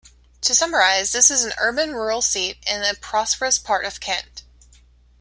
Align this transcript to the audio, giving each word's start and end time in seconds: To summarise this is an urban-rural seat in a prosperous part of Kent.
To 0.41 0.55
summarise 0.55 1.11
this 1.11 1.29
is 1.29 1.43
an 1.43 1.53
urban-rural 1.59 2.23
seat 2.23 2.57
in 2.65 2.81
a 2.81 2.95
prosperous 2.95 3.59
part 3.59 3.85
of 3.85 3.99
Kent. 3.99 4.41